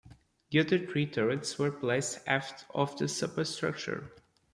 The 0.49 0.59
other 0.61 0.83
three 0.83 1.05
turrets 1.05 1.59
were 1.59 1.69
placed 1.69 2.21
aft 2.25 2.65
of 2.73 2.97
the 2.97 3.07
superstructure. 3.07 4.11